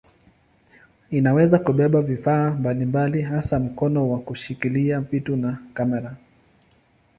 Inaweza 1.11 1.59
kubeba 1.59 2.01
vifaa 2.01 2.51
mbalimbali 2.51 3.21
hasa 3.21 3.59
mkono 3.59 4.09
wa 4.11 4.19
kushikilia 4.19 4.99
vitu 5.01 5.35
na 5.35 5.57
kamera. 5.73 6.15